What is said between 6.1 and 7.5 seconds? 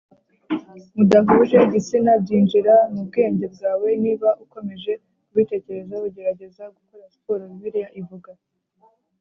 gerageza gukora siporo